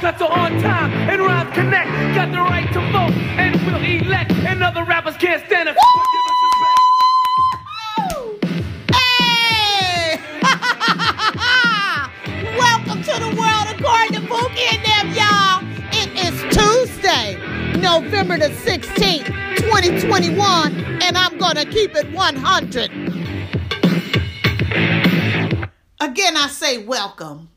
[0.00, 1.90] cuts are on time, and rhymes connect.
[2.14, 4.32] Got the right to vote, and will elect.
[4.32, 5.76] And other rappers can't stand us.
[5.76, 6.80] but give us respect.
[8.96, 10.16] Hey!
[12.56, 15.60] Welcome to the world according to Pookie and them, y'all.
[15.92, 17.36] It is Tuesday,
[17.78, 19.26] November the 16th,
[19.58, 22.90] 2021, and I'm gonna keep it 100.
[26.00, 27.50] Again, I say welcome.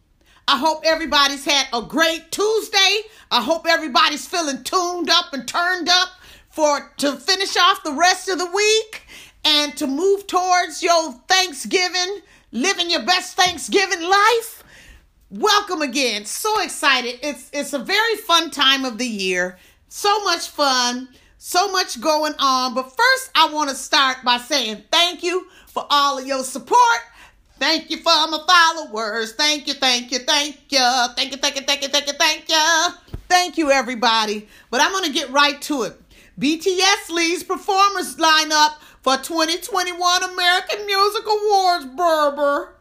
[0.48, 3.02] I hope everybody's had a great Tuesday.
[3.32, 6.10] I hope everybody's feeling tuned up and turned up
[6.50, 9.08] for to finish off the rest of the week
[9.46, 12.20] and to move towards your Thanksgiving,
[12.52, 14.64] living your best Thanksgiving life.
[15.30, 16.26] Welcome again.
[16.26, 17.20] So excited.
[17.24, 19.58] It's it's a very fun time of the year.
[19.88, 22.74] So much fun, so much going on.
[22.74, 27.00] But first, I want to start by saying thank you for all of your support.
[27.64, 29.32] Thank you for my followers.
[29.36, 30.80] Thank you, thank you, thank you.
[31.16, 32.88] Thank you, thank you, thank you, thank you, thank you.
[33.30, 34.50] Thank you, everybody.
[34.70, 35.98] But I'm going to get right to it.
[36.38, 42.76] BTS leads performers lineup for 2021 American Music Awards, Berber.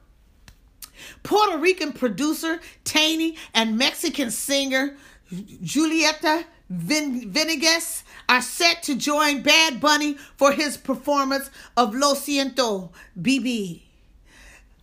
[1.22, 4.96] Puerto Rican producer Tainy and Mexican singer
[5.32, 13.91] Julieta Venegas are set to join Bad Bunny for his performance of Lo Siento, BB.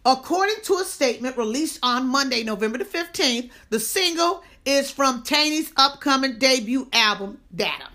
[0.06, 5.72] According to a statement released on Monday, November the 15th, the single is from Tainy's
[5.76, 7.90] upcoming debut album, Data.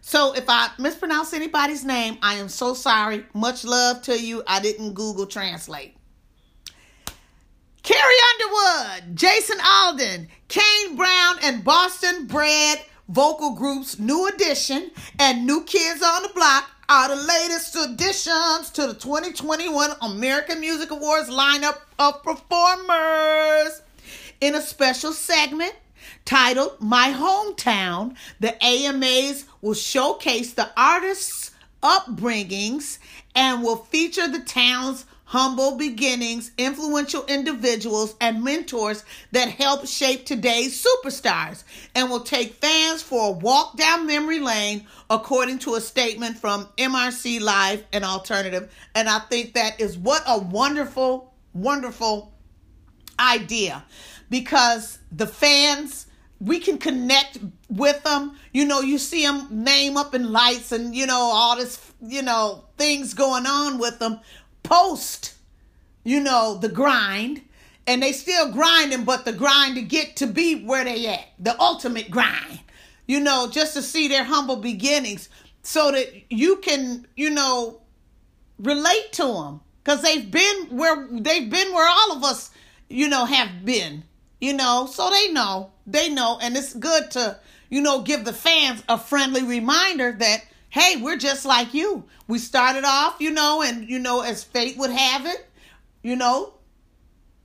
[0.00, 3.24] So if I mispronounce anybody's name, I am so sorry.
[3.34, 4.42] Much love to you.
[4.46, 5.96] I didn't Google Translate.
[7.82, 15.64] Carrie Underwood, Jason Aldean, Kane Brown, and Boston Bread vocal groups New Edition and New
[15.64, 21.78] Kids on the Block are the latest additions to the 2021 American Music Awards lineup
[22.00, 23.80] of performers.
[24.40, 25.72] In a special segment
[26.24, 32.98] titled My Hometown, the AMAs will showcase the artists' upbringings
[33.36, 40.84] and will feature the town's humble beginnings, influential individuals, and mentors that help shape today's
[40.84, 41.62] superstars,
[41.94, 46.68] and will take fans for a walk down memory lane, according to a statement from
[46.76, 48.74] MRC Live and Alternative.
[48.96, 52.34] And I think that is what a wonderful, wonderful
[53.20, 53.84] idea
[54.30, 56.06] because the fans
[56.40, 57.38] we can connect
[57.68, 61.56] with them you know you see them name up in lights and you know all
[61.56, 64.18] this you know things going on with them
[64.62, 65.34] post
[66.04, 67.42] you know the grind
[67.86, 71.58] and they still grinding but the grind to get to be where they at the
[71.60, 72.60] ultimate grind
[73.06, 75.28] you know just to see their humble beginnings
[75.62, 77.80] so that you can you know
[78.58, 82.50] relate to them because they've been where they've been where all of us
[82.88, 84.04] you know have been
[84.40, 87.38] you know so they know they know and it's good to
[87.68, 92.38] you know give the fans a friendly reminder that hey we're just like you we
[92.38, 95.46] started off you know and you know as fate would have it
[96.02, 96.54] you know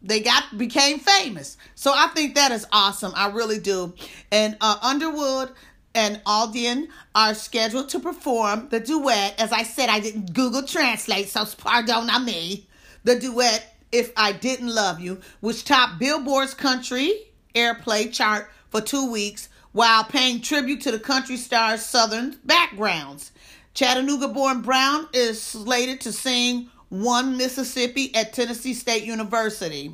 [0.01, 3.93] they got became famous so i think that is awesome i really do
[4.31, 5.51] and uh, underwood
[5.95, 9.39] and Aldean are scheduled to perform the duet.
[9.39, 12.67] As I said, I didn't Google Translate, so pardon on me.
[13.05, 17.13] The duet, If I Didn't Love You, which topped Billboard's country
[17.55, 23.33] airplay chart for two weeks while paying tribute to the country star's southern backgrounds.
[23.73, 29.93] Chattanooga born Brown is slated to sing One Mississippi at Tennessee State University,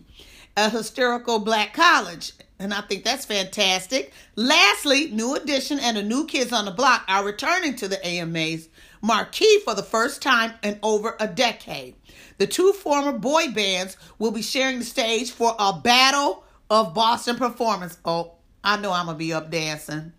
[0.55, 2.33] a historical black college.
[2.59, 4.13] And I think that's fantastic.
[4.35, 8.69] Lastly, New Edition and the New Kids on the Block are returning to the AMA's
[9.01, 11.95] marquee for the first time in over a decade.
[12.37, 17.35] The two former boy bands will be sharing the stage for a battle of Boston
[17.35, 17.97] performance.
[18.05, 18.33] Oh,
[18.63, 20.13] I know I'm going to be up dancing.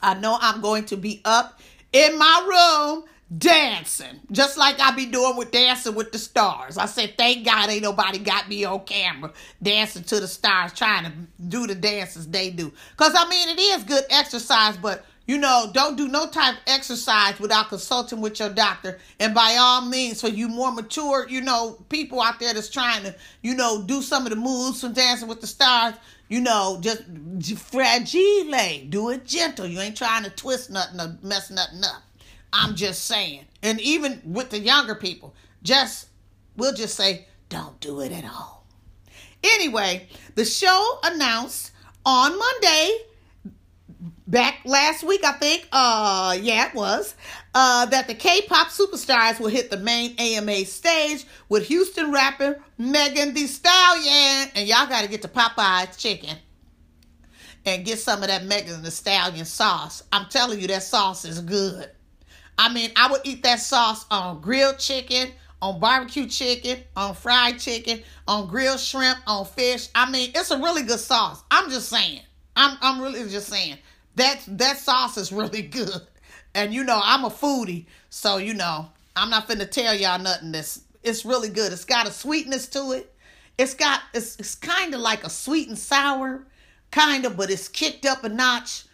[0.00, 1.60] I know I'm going to be up
[1.92, 3.04] in my room
[3.38, 6.76] dancing, just like I be doing with Dancing with the Stars.
[6.76, 11.04] I said, thank God ain't nobody got me on camera dancing to the stars, trying
[11.04, 11.12] to
[11.48, 12.72] do the dances they do.
[12.90, 16.60] Because, I mean, it is good exercise, but, you know, don't do no type of
[16.66, 18.98] exercise without consulting with your doctor.
[19.18, 23.04] And by all means, for you more mature, you know, people out there that's trying
[23.04, 25.94] to, you know, do some of the moves from Dancing with the Stars,
[26.34, 27.04] you know, just
[27.70, 28.88] fragile.
[28.88, 29.68] Do it gentle.
[29.68, 32.02] You ain't trying to twist nothing or mess nothing up.
[32.52, 33.44] I'm just saying.
[33.62, 35.32] And even with the younger people,
[35.62, 36.08] just,
[36.56, 38.66] we'll just say, don't do it at all.
[39.44, 41.70] Anyway, the show announced
[42.04, 42.98] on Monday,
[44.26, 47.14] back last week, I think, uh, yeah, it was,
[47.54, 53.34] uh, that the K-pop superstars will hit the main AMA stage with Houston rapper Megan
[53.34, 54.50] Thee Stallion.
[54.54, 56.36] And y'all got to get to Popeye's chicken.
[57.66, 60.02] and get some of that Megan Thee Stallion sauce.
[60.12, 61.90] I'm telling you, that sauce is good.
[62.58, 65.30] I mean, I would eat that sauce on grilled chicken,
[65.62, 69.88] on barbecue chicken, on fried chicken, on grilled shrimp, on fish.
[69.94, 71.42] I mean, it's a really good sauce.
[71.50, 72.20] I'm just saying.
[72.56, 73.78] I'm I'm really just saying
[74.16, 76.00] that that sauce is really good.
[76.54, 80.52] And you know, I'm a foodie, so you know, I'm not finna tell y'all nothing
[80.52, 81.72] that's it's really good.
[81.72, 83.12] It's got a sweetness to it.
[83.58, 86.46] It's got it's it's kind of like a sweet and sour,
[86.90, 88.84] kind of, but it's kicked up a notch.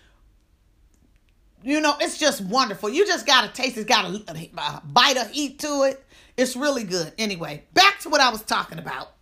[1.62, 2.88] You know, it's just wonderful.
[2.88, 3.76] You just gotta taste.
[3.76, 6.05] It's got a, a bite of heat to it.
[6.37, 7.12] It's really good.
[7.19, 9.12] Anyway, back to what I was talking about.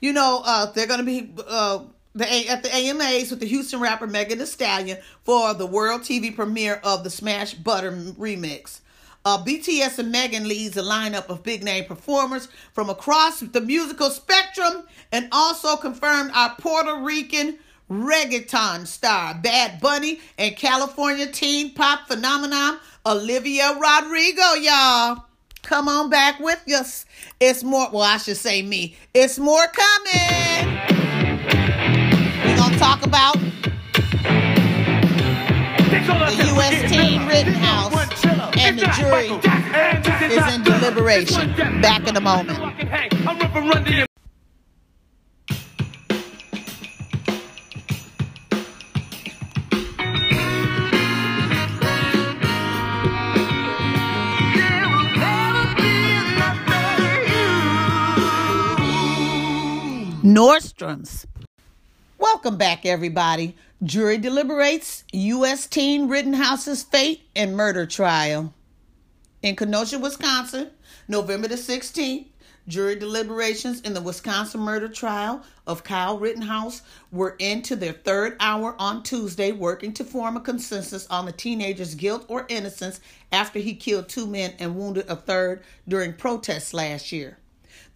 [0.00, 1.84] You know, uh, they're gonna be uh,
[2.16, 6.34] the at the AMAs with the Houston rapper Megan Thee Stallion for the world TV
[6.34, 8.80] premiere of the Smash Butter remix.
[9.24, 14.08] Uh, BTS and Megan leads a lineup of big name performers from across the musical
[14.08, 17.58] spectrum and also confirmed our Puerto Rican
[17.90, 25.24] reggaeton star Bad Bunny and California teen pop phenomenon Olivia Rodrigo, y'all.
[25.62, 27.04] Come on back with us.
[27.40, 28.96] It's more, well, I should say me.
[29.12, 30.75] It's more coming.
[32.76, 33.34] We're going to talk about
[35.88, 36.92] the U.S.
[36.92, 37.94] Teen Rittenhouse
[38.58, 39.30] and the jury
[40.30, 41.80] is in deliberation.
[41.80, 42.58] Back in a moment.
[60.22, 61.26] Nordstrom's.
[62.18, 63.54] Welcome back, everybody.
[63.82, 65.66] Jury deliberates U.S.
[65.66, 68.54] teen Rittenhouse's fate and murder trial.
[69.42, 70.70] In Kenosha, Wisconsin,
[71.08, 72.24] November the 16th,
[72.68, 76.80] jury deliberations in the Wisconsin murder trial of Kyle Rittenhouse
[77.12, 81.94] were into their third hour on Tuesday, working to form a consensus on the teenager's
[81.94, 82.98] guilt or innocence
[83.30, 87.36] after he killed two men and wounded a third during protests last year.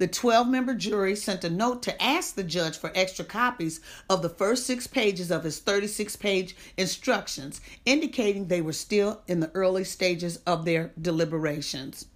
[0.00, 4.22] The 12 member jury sent a note to ask the judge for extra copies of
[4.22, 9.50] the first six pages of his 36 page instructions, indicating they were still in the
[9.52, 12.06] early stages of their deliberations.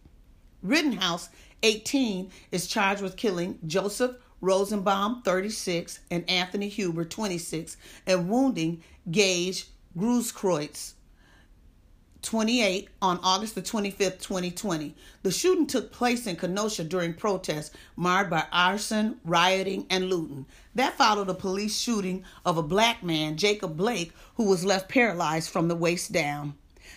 [0.63, 1.29] Rittenhouse,
[1.63, 7.77] 18, is charged with killing Joseph Rosenbaum, 36, and Anthony Huber, 26,
[8.07, 10.94] and wounding Gage Grosskreutz,
[12.25, 14.95] 28 on August the 25th, 2020.
[15.23, 20.47] The shooting took place in Kenosha during protests marred by arson, rioting, and looting.
[20.75, 25.51] That followed a police shooting of a black man, Jacob Blake, who was left paralyzed
[25.51, 26.55] from the waist down.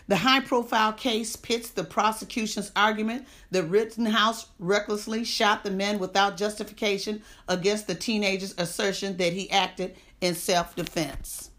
[0.08, 6.38] The high profile case pits the prosecution's argument that Rittenhouse recklessly shot the men without
[6.38, 11.52] justification against the teenager's assertion that he acted in self defense.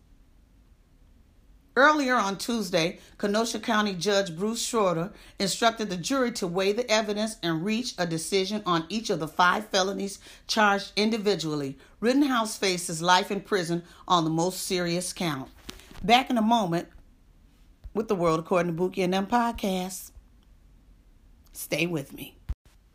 [1.79, 7.37] Earlier on Tuesday, Kenosha County Judge Bruce Schroeder instructed the jury to weigh the evidence
[7.41, 11.79] and reach a decision on each of the five felonies charged individually.
[12.01, 15.51] Rittenhouse faces life in prison on the most serious count.
[16.03, 16.89] Back in a moment
[17.95, 20.11] with the world according to Buki and them podcast.
[21.53, 22.39] Stay with me.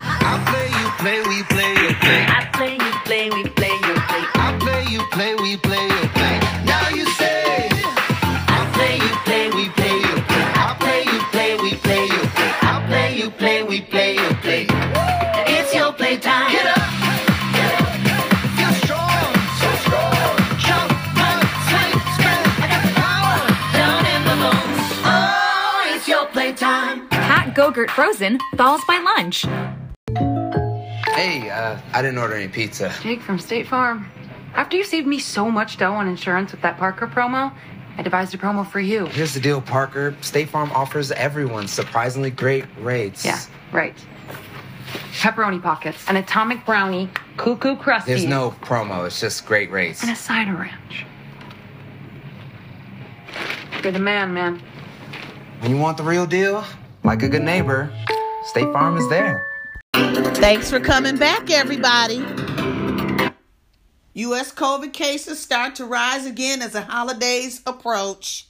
[0.01, 2.25] I play, you play, we play, you play.
[2.27, 4.25] I play, you play, we play, you play.
[4.35, 6.39] I play, you play, we play, you play.
[6.65, 7.42] Now you say,
[27.55, 29.41] Go-Gurt Frozen thaws by lunch.
[31.15, 32.91] Hey, uh, I didn't order any pizza.
[33.01, 34.09] Jake from State Farm.
[34.55, 37.53] After you saved me so much dough on insurance with that Parker promo,
[37.97, 39.05] I devised a promo for you.
[39.07, 40.15] Here's the deal, Parker.
[40.21, 43.23] State Farm offers everyone surprisingly great rates.
[43.23, 43.39] Yeah,
[43.71, 43.95] right.
[45.13, 50.01] Pepperoni pockets, an atomic brownie, cuckoo crusty, There's no promo, it's just great rates.
[50.01, 51.05] and a cider ranch.
[53.83, 54.61] You're the man, man.
[55.59, 56.63] When you want the real deal,
[57.03, 57.91] like a good neighbor,
[58.45, 59.45] State Farm is there.
[59.93, 62.25] Thanks for coming back, everybody.
[64.15, 64.53] U.S.
[64.53, 68.47] COVID cases start to rise again as the holidays approach.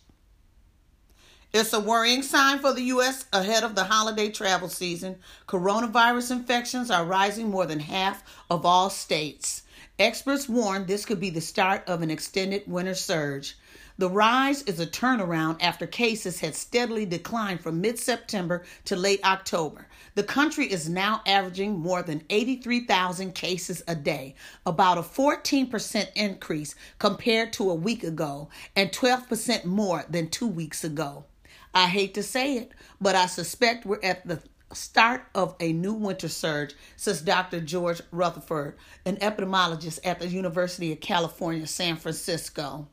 [1.53, 3.25] It's a worrying sign for the U.S.
[3.31, 5.17] ahead of the holiday travel season.
[5.48, 9.62] Coronavirus infections are rising more than half of all states.
[10.00, 13.55] Experts warn this could be the start of an extended winter surge.
[13.95, 19.23] The rise is a turnaround after cases had steadily declined from mid September to late
[19.23, 19.88] October.
[20.15, 24.33] The country is now averaging more than 83,000 cases a day,
[24.65, 30.83] about a 14% increase compared to a week ago, and 12% more than two weeks
[30.83, 31.25] ago.
[31.71, 34.41] I hate to say it, but I suspect we're at the
[34.73, 37.62] start of a new winter surge, says Dr.
[37.62, 42.88] George Rutherford, an epidemiologist at the University of California, San Francisco.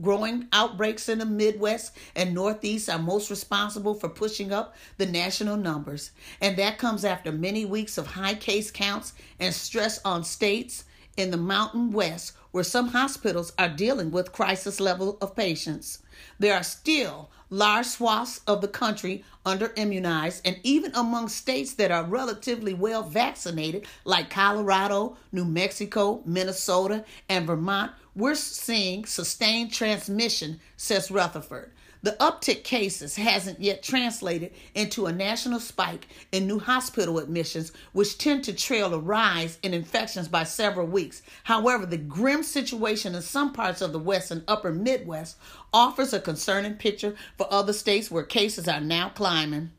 [0.00, 5.56] Growing outbreaks in the Midwest and Northeast are most responsible for pushing up the national
[5.56, 6.10] numbers,
[6.40, 10.84] and that comes after many weeks of high case counts and stress on states
[11.16, 15.98] in the Mountain West where some hospitals are dealing with crisis level of patients.
[16.38, 21.90] There are still large swaths of the country under immunized, and even among states that
[21.90, 30.58] are relatively well vaccinated, like Colorado, New Mexico, Minnesota, and Vermont, we're seeing sustained transmission,
[30.76, 31.70] says Rutherford.
[32.02, 38.16] The uptick cases hasn't yet translated into a national spike in new hospital admissions, which
[38.16, 41.22] tend to trail a rise in infections by several weeks.
[41.44, 45.36] However, the grim situation in some parts of the West and upper Midwest
[45.72, 49.72] offers a concerning picture for other states where cases are now climbing.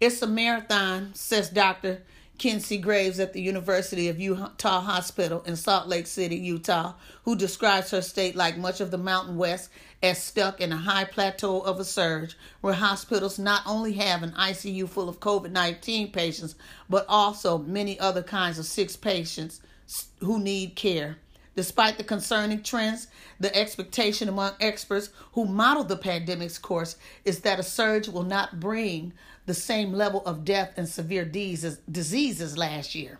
[0.00, 2.02] It's a marathon, says Dr.
[2.38, 7.90] Kencee Graves at the University of Utah Hospital in Salt Lake City, Utah, who describes
[7.90, 9.70] her state like much of the Mountain West
[10.02, 14.30] as stuck in a high plateau of a surge where hospitals not only have an
[14.32, 16.54] ICU full of COVID 19 patients,
[16.88, 19.60] but also many other kinds of sick patients
[20.20, 21.18] who need care.
[21.58, 23.08] Despite the concerning trends,
[23.40, 28.60] the expectation among experts who model the pandemic's course is that a surge will not
[28.60, 29.12] bring
[29.46, 33.18] the same level of death and severe diseases, diseases last year.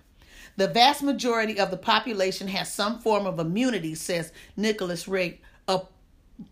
[0.56, 5.80] The vast majority of the population has some form of immunity, says Nicholas Rigg, a,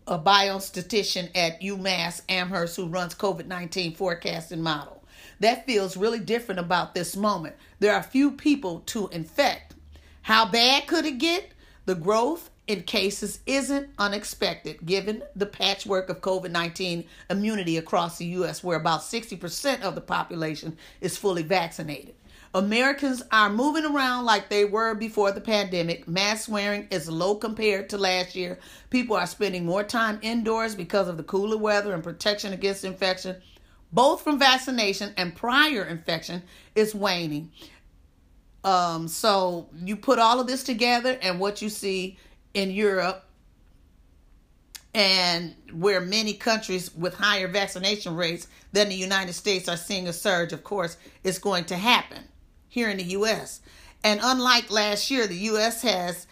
[0.07, 5.05] a biostatistician at UMass Amherst who runs COVID 19 forecasting model.
[5.39, 7.55] That feels really different about this moment.
[7.79, 9.75] There are few people to infect.
[10.23, 11.53] How bad could it get?
[11.87, 18.25] The growth in cases isn't unexpected given the patchwork of COVID 19 immunity across the
[18.25, 22.15] U.S., where about 60% of the population is fully vaccinated.
[22.53, 26.09] Americans are moving around like they were before the pandemic.
[26.09, 28.59] Mask wearing is low compared to last year.
[28.89, 33.37] People are spending more time indoors because of the cooler weather and protection against infection,
[33.93, 36.43] both from vaccination and prior infection,
[36.75, 37.49] is waning.
[38.67, 42.17] Um, so you put all of this together, and what you see
[42.53, 43.23] in Europe
[44.93, 50.11] and where many countries with higher vaccination rates than the United States are seeing a
[50.11, 52.25] surge, of course, is going to happen
[52.67, 53.61] here in the U.S.
[54.03, 55.81] And unlike last year, the U.S.
[55.83, 56.27] has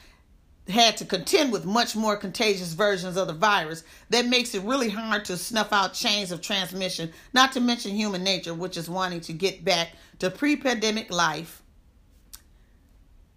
[0.67, 4.89] had to contend with much more contagious versions of the virus that makes it really
[4.89, 9.21] hard to snuff out chains of transmission, not to mention human nature, which is wanting
[9.21, 11.61] to get back to pre pandemic life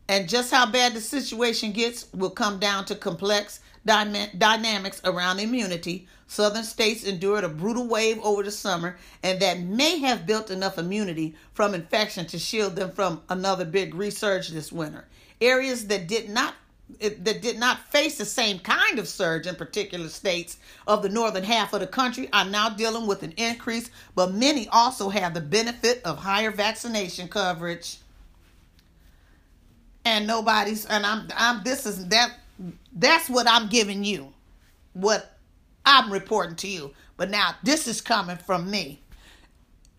[0.09, 6.07] and just how bad the situation gets will come down to complex dynamics around immunity.
[6.27, 10.79] Southern states endured a brutal wave over the summer, and that may have built enough
[10.79, 15.07] immunity from infection to shield them from another big resurge this winter.
[15.41, 16.55] Areas that did not
[17.01, 21.09] eh, that did not face the same kind of surge in particular states of the
[21.09, 25.33] northern half of the country are now dealing with an increase, but many also have
[25.33, 27.99] the benefit of higher vaccination coverage
[30.05, 32.33] and nobody's and I'm I'm this is that
[32.93, 34.33] that's what I'm giving you.
[34.93, 35.39] What
[35.85, 36.93] I'm reporting to you.
[37.17, 39.01] But now this is coming from me.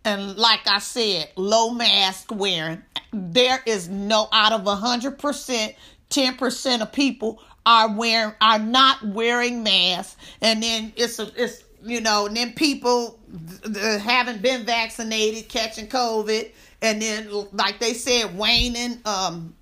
[0.06, 2.84] And like I said, low mask wearing.
[3.12, 5.76] There is no out of a hundred percent,
[6.10, 10.16] ten percent of people are wearing are not wearing masks.
[10.42, 15.88] And then it's a it's you know, and then people that haven't been vaccinated catching
[15.88, 16.52] COVID,
[16.82, 19.56] and then like they said, waning um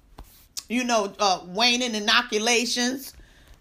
[0.69, 3.13] you know, uh, waning inoculations.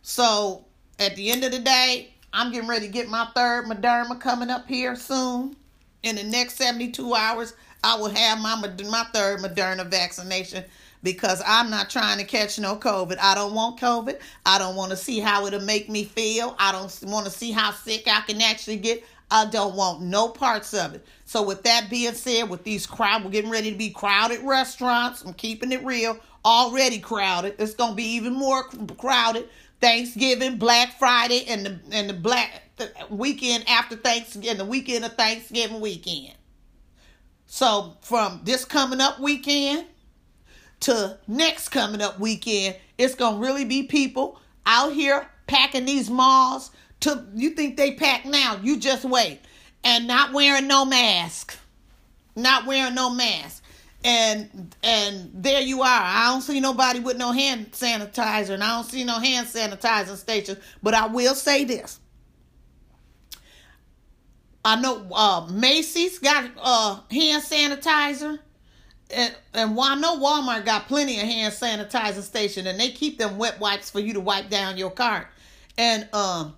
[0.02, 0.64] So
[0.98, 4.50] at the end of the day, I'm getting ready to get my third Moderna coming
[4.50, 5.56] up here soon.
[6.02, 10.64] In the next 72 hours, I will have my my third Moderna vaccination
[11.02, 13.16] because I'm not trying to catch no COVID.
[13.20, 14.20] I don't want COVID.
[14.44, 16.56] I don't want to see how it'll make me feel.
[16.58, 19.04] I don't want to see how sick I can actually get.
[19.30, 21.06] I don't want no parts of it.
[21.24, 25.22] So with that being said, with these crowd, we're getting ready to be crowded restaurants.
[25.22, 27.56] I'm keeping it real already crowded.
[27.58, 29.48] It's gonna be even more crowded.
[29.80, 35.14] Thanksgiving, Black Friday, and the and the black the weekend after Thanksgiving, the weekend of
[35.14, 36.34] Thanksgiving weekend.
[37.46, 39.86] So from this coming up weekend
[40.80, 46.70] to next coming up weekend, it's gonna really be people out here packing these malls.
[47.00, 48.58] To you think they pack now?
[48.62, 49.40] You just wait,
[49.84, 51.56] and not wearing no mask,
[52.34, 53.62] not wearing no mask,
[54.04, 56.02] and and there you are.
[56.02, 60.16] I don't see nobody with no hand sanitizer, and I don't see no hand sanitizer
[60.16, 60.58] stations.
[60.82, 62.00] But I will say this.
[64.64, 68.38] I know uh, Macy's got uh, hand sanitizer,
[69.10, 73.38] and, and I know Walmart got plenty of hand sanitizer station, and they keep them
[73.38, 75.28] wet wipes for you to wipe down your cart.
[75.78, 76.56] And um,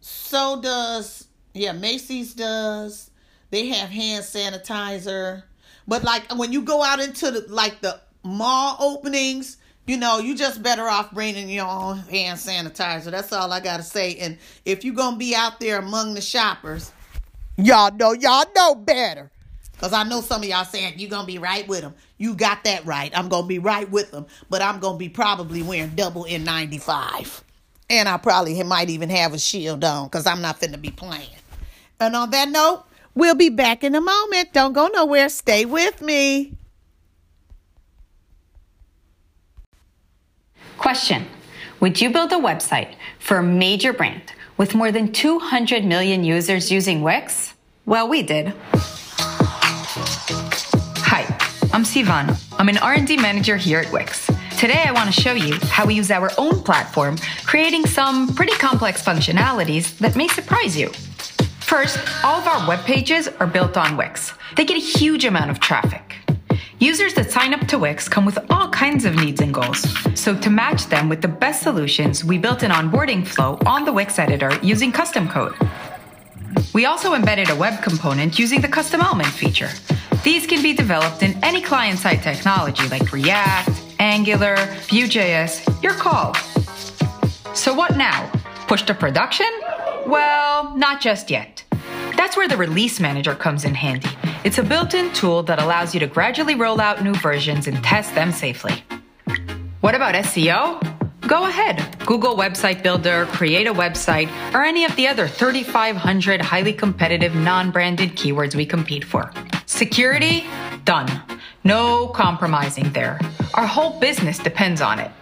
[0.00, 3.10] so does yeah, Macy's does.
[3.50, 5.42] They have hand sanitizer,
[5.90, 9.56] but like when you go out into the like the mall openings,
[9.88, 13.10] you know, you just better off bringing your own hand sanitizer.
[13.10, 14.14] That's all I gotta say.
[14.14, 16.92] And if you're gonna be out there among the shoppers,
[17.56, 19.32] y'all know y'all know better.
[19.78, 21.94] Cause I know some of y'all saying you're gonna be right with them.
[22.18, 23.10] You got that right.
[23.12, 27.42] I'm gonna be right with them, but I'm gonna be probably wearing double N95,
[27.88, 31.30] and I probably might even have a shield on, cause I'm not finna be playing.
[31.98, 34.52] And on that note, we'll be back in a moment.
[34.52, 35.28] Don't go nowhere.
[35.28, 36.54] Stay with me.
[40.78, 41.26] Question
[41.80, 46.70] Would you build a website for a major brand with more than 200 million users
[46.72, 47.54] using Wix?
[47.86, 48.54] Well, we did.
[51.04, 51.22] Hi,
[51.72, 52.38] I'm Sivan.
[52.58, 54.30] I'm an R&D manager here at Wix.
[54.58, 58.52] Today I want to show you how we use our own platform, creating some pretty
[58.52, 60.90] complex functionalities that may surprise you.
[61.70, 64.32] First, all of our web pages are built on Wix.
[64.56, 66.16] They get a huge amount of traffic.
[66.80, 69.86] Users that sign up to Wix come with all kinds of needs and goals.
[70.18, 73.92] So to match them with the best solutions, we built an onboarding flow on the
[73.92, 75.54] Wix editor using custom code.
[76.74, 79.70] We also embedded a web component using the custom element feature.
[80.24, 84.56] These can be developed in any client-side technology like React, Angular,
[84.88, 86.34] Vue.js, your call.
[87.54, 88.28] So what now?
[88.66, 89.46] Push to production?
[90.10, 91.62] Well, not just yet.
[92.16, 94.08] That's where the Release Manager comes in handy.
[94.42, 97.82] It's a built in tool that allows you to gradually roll out new versions and
[97.84, 98.82] test them safely.
[99.82, 100.80] What about SEO?
[101.28, 101.96] Go ahead.
[102.04, 107.70] Google Website Builder, create a website, or any of the other 3,500 highly competitive non
[107.70, 109.30] branded keywords we compete for.
[109.66, 110.44] Security?
[110.84, 111.08] Done.
[111.62, 113.20] No compromising there.
[113.54, 115.12] Our whole business depends on it.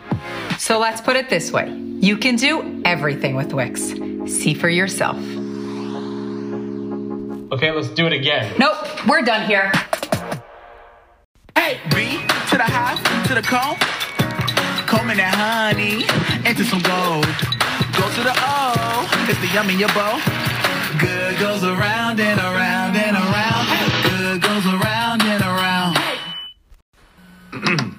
[0.59, 1.68] So let's put it this way
[2.01, 3.92] you can do everything with Wix.
[4.29, 5.17] See for yourself.
[7.51, 8.55] Okay, let's do it again.
[8.59, 8.77] Nope,
[9.09, 9.73] we're done here.
[11.57, 13.77] Hey, B to the half, to the comb.
[14.87, 16.05] Comb in that honey
[16.49, 17.27] into some gold.
[17.97, 20.21] Go to the O, it's the yum in your bowl.
[21.01, 23.67] Good goes around and around and around.
[24.05, 25.99] Good goes around and around.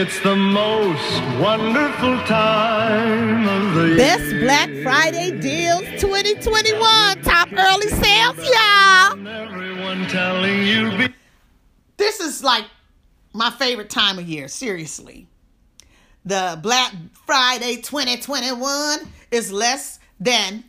[0.00, 4.42] It's the most wonderful time of the Best year.
[4.42, 7.20] Black Friday deals 2021.
[7.22, 9.26] Top early sales, y'all.
[9.26, 11.14] Everyone telling you be-
[11.96, 12.66] This is like
[13.32, 15.26] my favorite time of year, seriously.
[16.24, 16.94] The Black
[17.26, 19.00] Friday 2021
[19.32, 20.62] is less than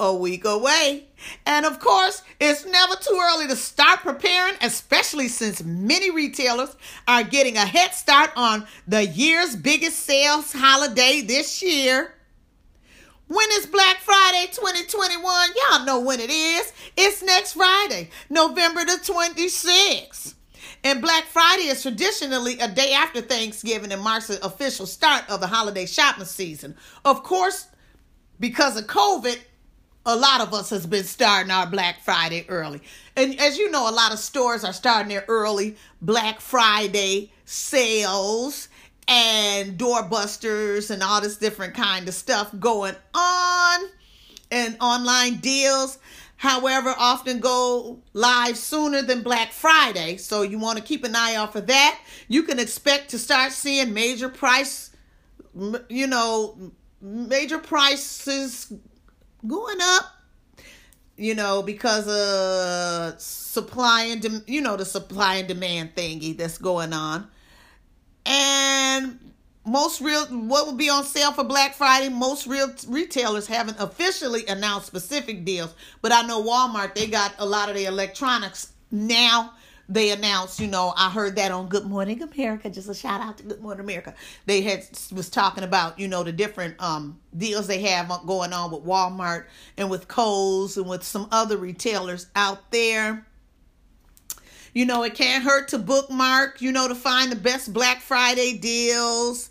[0.00, 1.06] a week away.
[1.46, 6.76] And of course, it's never too early to start preparing, especially since many retailers
[7.06, 12.14] are getting a head start on the year's biggest sales holiday this year.
[13.26, 15.22] When is Black Friday 2021?
[15.56, 16.72] Y'all know when it is.
[16.96, 20.34] It's next Friday, November the 26th.
[20.82, 25.40] And Black Friday is traditionally a day after Thanksgiving and marks the official start of
[25.40, 26.76] the holiday shopping season.
[27.06, 27.68] Of course,
[28.38, 29.38] because of COVID,
[30.06, 32.80] a lot of us has been starting our Black Friday early.
[33.16, 38.68] And as you know, a lot of stores are starting their early Black Friday sales
[39.06, 43.80] and doorbusters and all this different kind of stuff going on
[44.50, 45.98] and online deals.
[46.36, 50.16] However often go live sooner than black friday.
[50.18, 51.98] So you want to keep an eye out for that.
[52.28, 54.90] You can expect to start seeing major price
[55.88, 58.72] you know major prices
[59.46, 60.14] going up
[61.16, 66.58] you know because of supply and dem- you know the supply and demand thingy that's
[66.58, 67.28] going on.
[68.26, 69.18] And
[69.66, 74.46] most real what will be on sale for Black Friday, most real retailers haven't officially
[74.46, 79.54] announced specific deals, but I know Walmart they got a lot of the electronics now
[79.88, 82.70] they announced, you know, I heard that on Good Morning America.
[82.70, 84.14] Just a shout out to Good Morning America.
[84.46, 88.70] They had was talking about, you know, the different um deals they have going on
[88.70, 93.26] with Walmart and with Kohl's and with some other retailers out there.
[94.72, 98.58] You know, it can't hurt to bookmark, you know, to find the best Black Friday
[98.58, 99.50] deals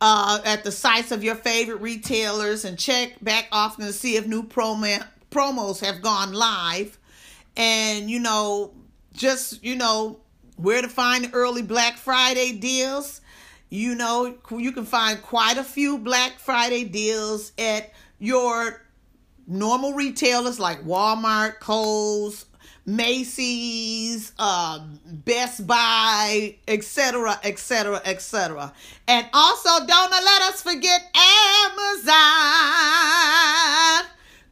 [0.00, 4.26] uh, at the sites of your favorite retailers and check back often to see if
[4.26, 6.98] new promo- promos have gone live.
[7.56, 8.72] And, you know,
[9.14, 10.20] just, you know,
[10.56, 13.20] where to find early Black Friday deals.
[13.70, 18.82] You know, you can find quite a few Black Friday deals at your
[19.46, 22.46] normal retailers like Walmart, Kohl's,
[22.86, 28.72] Macy's, uh, Best Buy, etc., etc., etc.
[29.08, 31.00] And also, don't let us forget
[31.66, 32.14] Amazon.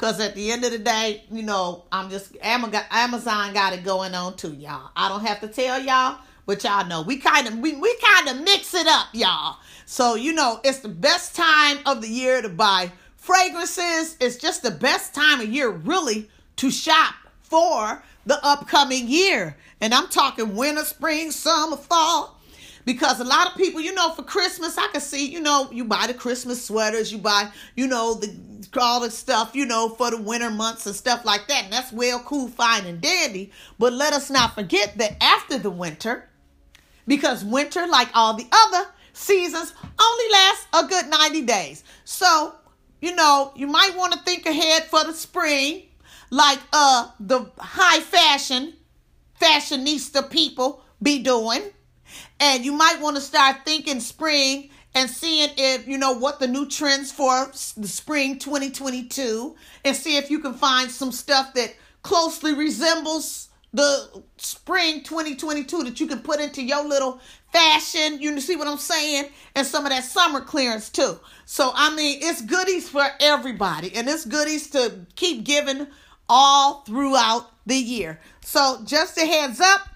[0.02, 4.16] Because at the end of the day, you know, I'm just, Amazon got it going
[4.16, 4.90] on too, y'all.
[4.96, 8.28] I don't have to tell y'all, but y'all know we kind of we, we kind
[8.30, 9.58] of mix it up, y'all.
[9.86, 14.16] So, you know, it's the best time of the year to buy fragrances.
[14.18, 19.56] It's just the best time of year, really, to shop for the upcoming year.
[19.80, 22.40] And I'm talking winter, spring, summer, fall.
[22.84, 25.84] Because a lot of people, you know, for Christmas, I can see, you know, you
[25.84, 28.34] buy the Christmas sweaters, you buy, you know, the
[28.80, 31.64] all the stuff, you know, for the winter months and stuff like that.
[31.64, 33.52] And that's well, cool, fine, and dandy.
[33.78, 36.28] But let us not forget that after the winter,
[37.06, 41.84] because winter, like all the other seasons, only lasts a good 90 days.
[42.04, 42.54] So,
[43.00, 45.82] you know, you might want to think ahead for the spring
[46.32, 48.72] like uh the high fashion
[49.40, 51.62] fashionista people be doing.
[52.40, 56.46] And you might want to start thinking spring and seeing if you know what the
[56.46, 57.46] new trends for
[57.76, 64.22] the spring 2022 and see if you can find some stuff that closely resembles the
[64.36, 67.18] spring 2022 that you can put into your little
[67.54, 71.94] fashion you see what i'm saying and some of that summer clearance too so i
[71.94, 75.86] mean it's goodies for everybody and it's goodies to keep giving
[76.28, 78.20] all throughout the year.
[78.42, 79.88] So, just a heads up,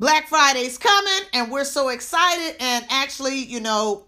[0.00, 2.56] Black Friday's coming and we're so excited.
[2.58, 4.06] And actually, you know,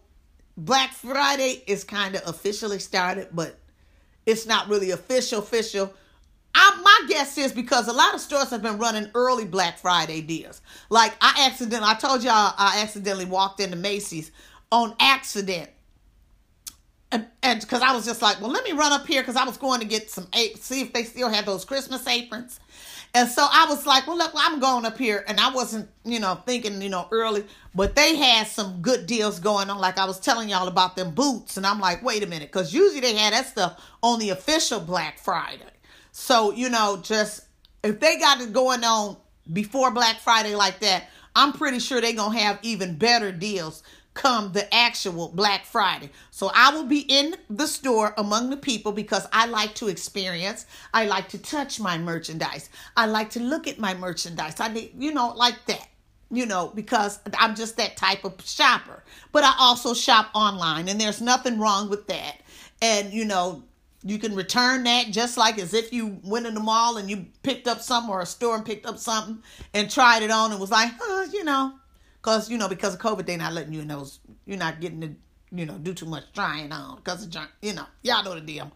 [0.56, 3.58] Black Friday is kind of officially started, but
[4.24, 5.92] it's not really official, official.
[6.54, 10.22] I, my guess is because a lot of stores have been running early Black Friday
[10.22, 10.62] deals.
[10.88, 14.30] Like I accidentally, I told y'all I accidentally walked into Macy's
[14.70, 15.68] on accident
[17.42, 19.58] and because I was just like, well, let me run up here because I was
[19.58, 20.26] going to get some
[20.56, 22.58] see if they still have those Christmas aprons.
[23.14, 25.22] And so I was like, well, look, I'm going up here.
[25.28, 27.44] And I wasn't, you know, thinking, you know, early,
[27.74, 29.78] but they had some good deals going on.
[29.78, 31.58] Like I was telling y'all about them boots.
[31.58, 32.50] And I'm like, wait a minute.
[32.50, 35.64] Because usually they had that stuff on the official Black Friday.
[36.12, 37.44] So, you know, just
[37.84, 39.18] if they got it going on
[39.52, 43.82] before Black Friday like that, I'm pretty sure they're going to have even better deals
[44.14, 46.10] come the actual Black Friday.
[46.30, 50.66] So I will be in the store among the people because I like to experience.
[50.92, 52.68] I like to touch my merchandise.
[52.96, 54.60] I like to look at my merchandise.
[54.60, 55.88] I need, you know, like that.
[56.30, 59.04] You know, because I'm just that type of shopper.
[59.32, 62.38] But I also shop online and there's nothing wrong with that.
[62.80, 63.62] And you know,
[64.02, 67.26] you can return that just like as if you went in the mall and you
[67.42, 69.42] picked up something or a store and picked up something
[69.74, 71.74] and tried it on and was like, oh, you know,
[72.22, 74.20] Cause you know because of COVID they not letting you in those.
[74.46, 75.14] You're not getting to
[75.50, 78.70] you know do too much trying on because of you know y'all know the deal.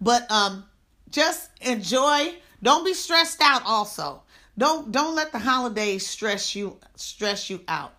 [0.00, 0.64] But um,
[1.10, 2.34] just enjoy.
[2.62, 3.62] Don't be stressed out.
[3.64, 4.22] Also,
[4.58, 7.94] don't don't let the holidays stress you stress you out.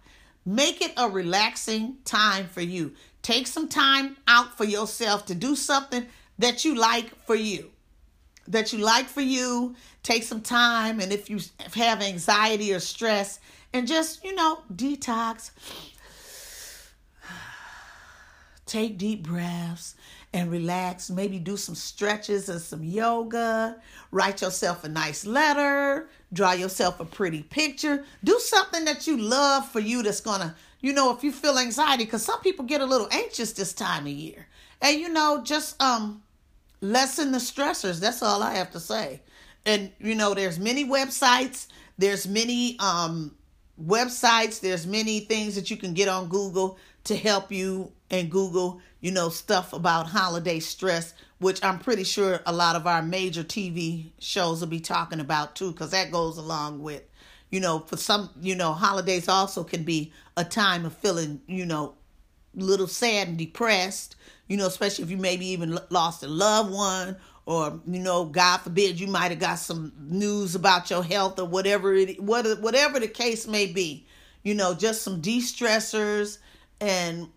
[0.45, 2.93] Make it a relaxing time for you.
[3.21, 6.05] Take some time out for yourself to do something
[6.39, 7.71] that you like for you.
[8.47, 9.75] That you like for you.
[10.03, 11.39] Take some time, and if you
[11.75, 13.39] have anxiety or stress,
[13.73, 15.51] and just, you know, detox.
[18.65, 19.95] Take deep breaths
[20.33, 21.09] and relax.
[21.09, 23.75] Maybe do some stretches and some yoga.
[24.11, 26.07] Write yourself a nice letter.
[26.31, 28.05] Draw yourself a pretty picture.
[28.23, 31.57] Do something that you love for you that's going to, you know, if you feel
[31.57, 34.47] anxiety, because some people get a little anxious this time of year.
[34.81, 36.23] And, you know, just um
[36.79, 37.99] lessen the stressors.
[37.99, 39.21] That's all I have to say.
[39.65, 41.67] And, you know, there's many websites.
[41.97, 43.35] There's many um
[43.79, 48.81] websites there's many things that you can get on google to help you and google
[48.99, 53.43] you know stuff about holiday stress which i'm pretty sure a lot of our major
[53.43, 57.03] tv shows will be talking about too because that goes along with
[57.49, 61.65] you know for some you know holidays also can be a time of feeling you
[61.65, 61.93] know
[62.53, 64.15] little sad and depressed
[64.47, 68.57] you know especially if you maybe even lost a loved one or you know, God
[68.57, 72.99] forbid, you might have got some news about your health or whatever it what whatever
[72.99, 74.05] the case may be.
[74.43, 76.39] You know, just some de-stressors
[76.79, 77.29] and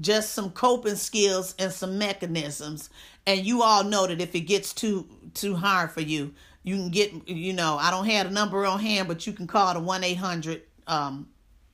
[0.00, 2.88] just some coping skills and some mechanisms.
[3.26, 6.90] And you all know that if it gets too too hard for you, you can
[6.90, 9.80] get you know, I don't have a number on hand, but you can call the
[9.80, 11.28] 1-800 um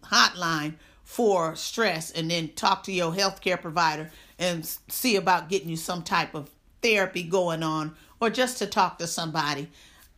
[0.04, 5.76] hotline for stress and then talk to your healthcare provider and see about getting you
[5.76, 6.50] some type of
[6.82, 9.70] therapy going on or just to talk to somebody.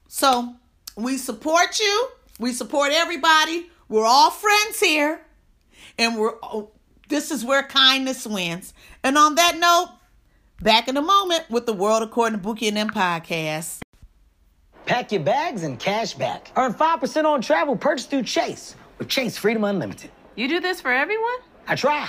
[0.08, 0.54] So,
[0.96, 2.08] we support you.
[2.38, 3.70] We support everybody.
[3.88, 5.20] We're all friends here.
[5.98, 6.70] And we're oh,
[7.08, 8.72] this is where kindness wins.
[9.02, 9.90] And on that note,
[10.62, 13.80] back in a moment with the World According to Buki and them podcast.
[14.86, 16.50] Pack your bags and cash back.
[16.56, 20.10] Earn 5% on travel purchased through Chase with Chase Freedom Unlimited.
[20.34, 21.36] You do this for everyone?
[21.68, 22.08] I try.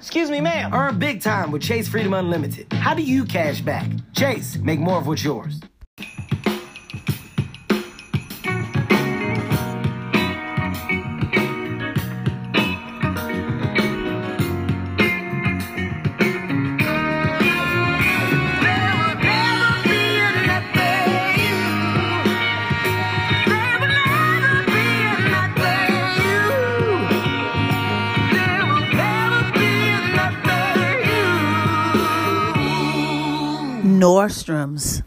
[0.00, 0.72] Excuse me, ma'am.
[0.72, 2.72] Earn big time with Chase Freedom Unlimited.
[2.72, 3.86] How do you cash back?
[4.14, 5.60] Chase, make more of what's yours.
[34.00, 35.02] Nordstrom's.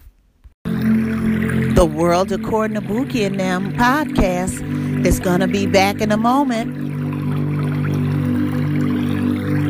[1.76, 6.18] The World According to Buki and them podcast is going to be back in a
[6.18, 6.76] moment.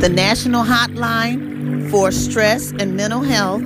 [0.02, 3.64] The national hotline for stress and mental health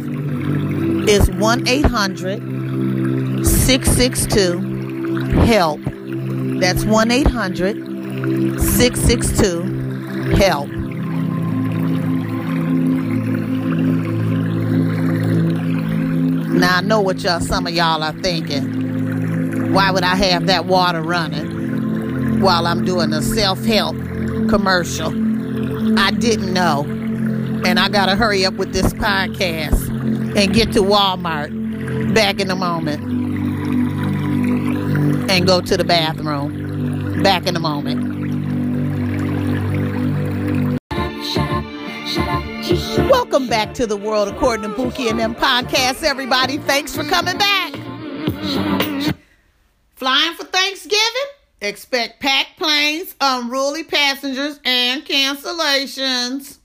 [1.09, 4.59] is 1 800 662
[5.41, 5.79] HELP.
[6.59, 10.76] That's 1 800 662 HELP.
[16.57, 19.71] Now I know what y'all some of y'all are thinking.
[19.73, 23.95] Why would I have that water running while I'm doing a self-help
[24.49, 25.09] commercial?
[25.99, 26.83] I didn't know.
[27.63, 29.87] And I gotta hurry up with this podcast
[30.35, 33.03] and get to Walmart back in a moment.
[35.29, 37.21] And go to the bathroom.
[37.21, 38.16] Back in a moment.
[43.09, 46.57] Welcome back to the World According to Buki and them podcasts, everybody.
[46.57, 47.71] Thanks for coming back.
[49.95, 51.27] Flying for Thanksgiving?
[51.61, 56.57] Expect packed planes, unruly passengers, and cancellations.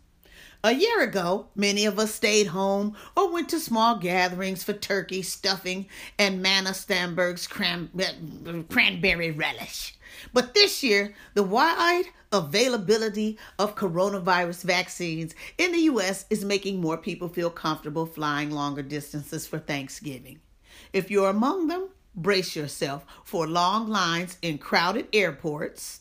[0.65, 5.23] A year ago, many of us stayed home or went to small gatherings for turkey
[5.23, 5.87] stuffing
[6.19, 9.95] and Mama Stamberg's cran- eh, cranberry relish.
[10.33, 16.25] But this year, the wide availability of coronavirus vaccines in the U.S.
[16.31, 20.41] is making more people feel comfortable flying longer distances for Thanksgiving.
[20.93, 26.01] If you're among them, brace yourself for long lines in crowded airports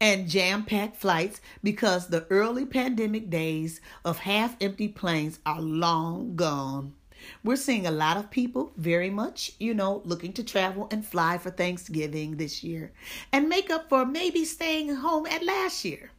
[0.00, 6.34] and jam packed flights because the early pandemic days of half empty planes are long
[6.36, 6.94] gone.
[7.42, 11.38] We're seeing a lot of people very much, you know, looking to travel and fly
[11.38, 12.92] for Thanksgiving this year
[13.32, 16.10] and make up for maybe staying home at last year.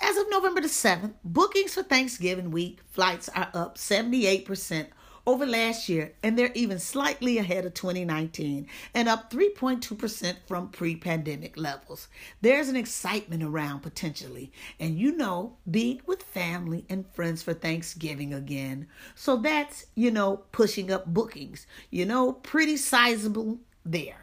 [0.00, 4.86] As of November the 7th, bookings for Thanksgiving week flights are up 78%
[5.26, 10.96] over last year, and they're even slightly ahead of 2019 and up 3.2% from pre
[10.96, 12.08] pandemic levels.
[12.40, 18.34] There's an excitement around potentially, and you know, being with family and friends for Thanksgiving
[18.34, 18.88] again.
[19.14, 24.22] So that's, you know, pushing up bookings, you know, pretty sizable there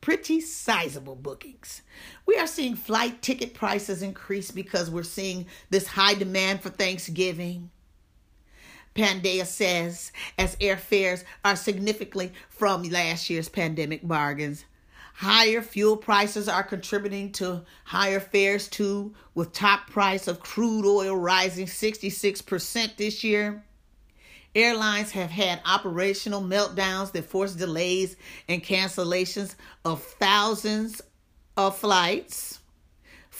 [0.00, 1.82] pretty sizable bookings.
[2.26, 7.70] We are seeing flight ticket prices increase because we're seeing this high demand for Thanksgiving.
[9.00, 14.66] Pangaea says, as airfares are significantly from last year's pandemic bargains.
[15.14, 21.16] Higher fuel prices are contributing to higher fares too, with top price of crude oil
[21.16, 23.64] rising 66% this year.
[24.54, 28.16] Airlines have had operational meltdowns that force delays
[28.48, 31.00] and cancellations of thousands
[31.56, 32.59] of flights.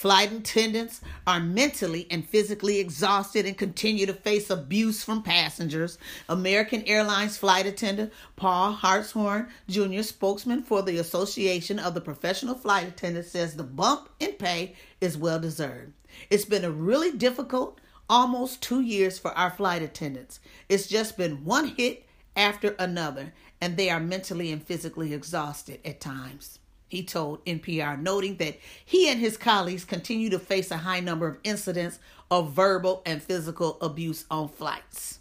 [0.01, 5.99] Flight attendants are mentally and physically exhausted and continue to face abuse from passengers.
[6.27, 12.87] American Airlines flight attendant Paul Hartshorn Jr., spokesman for the Association of the Professional Flight
[12.87, 15.93] Attendants, says the bump in pay is well deserved.
[16.31, 20.39] It's been a really difficult almost two years for our flight attendants.
[20.67, 26.01] It's just been one hit after another, and they are mentally and physically exhausted at
[26.01, 26.57] times.
[26.91, 31.25] He told NPR, noting that he and his colleagues continue to face a high number
[31.25, 31.99] of incidents
[32.29, 35.19] of verbal and physical abuse on flights.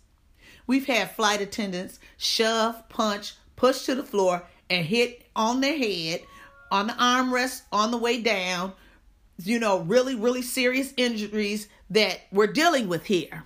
[0.67, 6.23] We've had flight attendants shove, punch, push to the floor, and hit on their head,
[6.73, 8.73] on the armrest, on the way down.
[9.39, 13.45] You know, really, really serious injuries that we're dealing with here.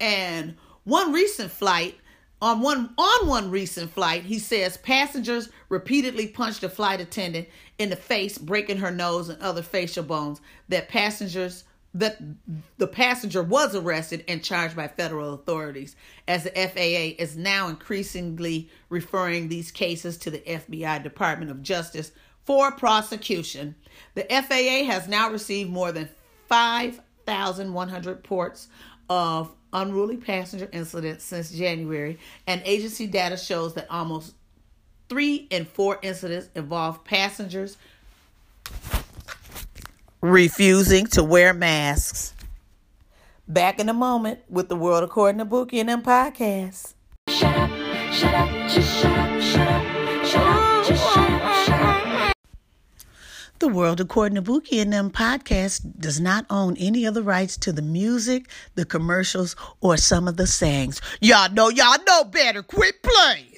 [0.00, 1.98] And one recent flight,
[2.42, 7.48] on one on one recent flight, he says passengers repeatedly punched a flight attendant
[7.78, 10.40] in the face, breaking her nose and other facial bones.
[10.68, 12.18] That passengers that
[12.78, 15.96] the passenger was arrested and charged by federal authorities
[16.28, 22.12] as the FAA is now increasingly referring these cases to the FBI Department of Justice
[22.44, 23.74] for prosecution.
[24.14, 26.08] The FAA has now received more than
[26.48, 28.68] 5,100 reports
[29.08, 34.34] of unruly passenger incidents since January, and agency data shows that almost
[35.08, 37.76] three in four incidents involve passengers
[40.20, 42.34] refusing to wear masks.
[43.48, 46.94] Back in a moment with the world according to Bookie and them podcasts.
[47.28, 47.70] Shut up,
[48.12, 51.39] shut up, just shut up, shut up, shut up, just shut up, shut up.
[53.60, 57.58] The World According to Buki and Them podcast does not own any of the rights
[57.58, 61.02] to the music, the commercials, or some of the sayings.
[61.20, 62.62] Y'all know, y'all know better.
[62.62, 63.56] Quit playing.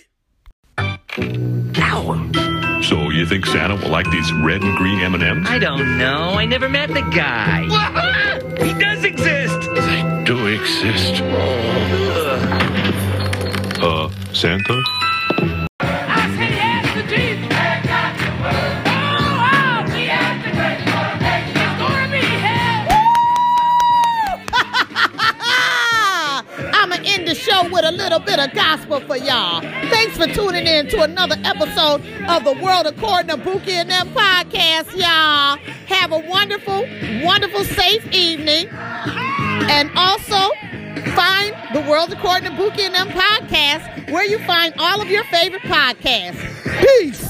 [1.79, 2.83] Ow!
[2.83, 5.49] So you think Santa will like these red and green M&Ms?
[5.49, 6.31] I don't know.
[6.31, 7.63] I never met the guy.
[8.59, 9.61] he does exist.
[9.73, 11.23] They do exist.
[13.81, 14.83] Uh, Santa?
[28.03, 29.61] Little bit of gospel for y'all.
[29.61, 34.09] Thanks for tuning in to another episode of the World According to Bookie and Them
[34.09, 35.57] podcast, y'all.
[35.87, 36.85] Have a wonderful,
[37.23, 38.67] wonderful, safe evening.
[38.73, 40.51] And also,
[41.15, 45.23] find the World According to Bookie and Them podcast where you find all of your
[45.25, 46.43] favorite podcasts.
[46.85, 47.29] Peace.